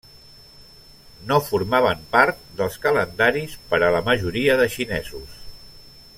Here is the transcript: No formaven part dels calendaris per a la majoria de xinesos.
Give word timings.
No 1.31 1.37
formaven 1.49 2.01
part 2.15 2.41
dels 2.61 2.79
calendaris 2.87 3.55
per 3.75 3.81
a 3.89 3.93
la 3.97 4.03
majoria 4.09 4.57
de 4.63 4.67
xinesos. 4.79 5.39